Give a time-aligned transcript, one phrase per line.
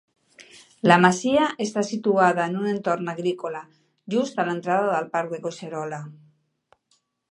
[0.91, 3.61] La masia està situada en un entorn agrícola,
[4.15, 6.01] just a l'entrada del Parc de Collserola.